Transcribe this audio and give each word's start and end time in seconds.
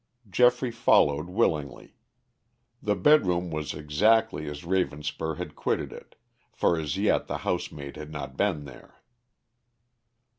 Geoffrey 0.27 0.71
followed 0.71 1.27
willingly. 1.29 1.95
The 2.81 2.95
bed 2.95 3.27
room 3.27 3.51
was 3.51 3.75
exactly 3.75 4.49
as 4.49 4.63
Ravenspur 4.63 5.37
had 5.37 5.55
quitted 5.55 5.93
it, 5.93 6.15
for 6.51 6.75
as 6.79 6.97
yet 6.97 7.27
the 7.27 7.37
housemaid 7.45 7.97
had 7.97 8.09
not 8.09 8.35
been 8.35 8.65
there. 8.65 8.95